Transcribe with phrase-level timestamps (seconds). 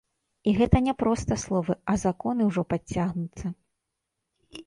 [0.51, 3.47] І гэта не проста словы, а законы ўжо падцягнуцца.